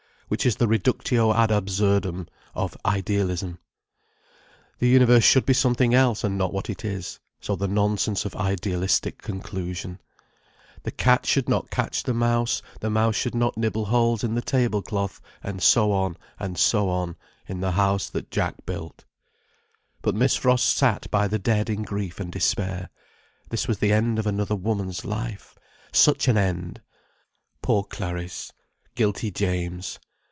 Which 0.31 0.45
is 0.45 0.55
the 0.55 0.67
reductio 0.69 1.33
ad 1.33 1.51
absurdum 1.51 2.29
of 2.55 2.77
idealism. 2.85 3.59
The 4.79 4.87
universe 4.87 5.25
should 5.25 5.45
be 5.45 5.53
something 5.53 5.93
else, 5.93 6.23
and 6.23 6.37
not 6.37 6.53
what 6.53 6.69
it 6.69 6.85
is: 6.85 7.19
so 7.41 7.57
the 7.57 7.67
nonsense 7.67 8.23
of 8.23 8.33
idealistic 8.37 9.21
conclusion. 9.21 9.99
The 10.83 10.91
cat 10.91 11.25
should 11.25 11.49
not 11.49 11.69
catch 11.69 12.03
the 12.03 12.13
mouse, 12.13 12.61
the 12.79 12.89
mouse 12.89 13.17
should 13.17 13.35
not 13.35 13.57
nibble 13.57 13.87
holes 13.87 14.23
in 14.23 14.35
the 14.35 14.41
table 14.41 14.81
cloth, 14.81 15.19
and 15.43 15.61
so 15.61 15.91
on 15.91 16.15
and 16.39 16.57
so 16.57 16.87
on, 16.87 17.17
in 17.45 17.59
the 17.59 17.71
House 17.73 18.09
that 18.11 18.31
Jack 18.31 18.65
Built. 18.65 19.03
But 20.01 20.15
Miss 20.15 20.37
Frost 20.37 20.77
sat 20.77 21.11
by 21.11 21.27
the 21.27 21.39
dead 21.39 21.69
in 21.69 21.83
grief 21.83 22.21
and 22.21 22.31
despair. 22.31 22.89
This 23.49 23.67
was 23.67 23.79
the 23.79 23.91
end 23.91 24.17
of 24.17 24.25
another 24.25 24.55
woman's 24.55 25.03
life: 25.03 25.55
such 25.91 26.29
an 26.29 26.37
end! 26.37 26.81
Poor 27.61 27.83
Clariss: 27.83 28.53
guilty 28.95 29.29
James. 29.29 29.99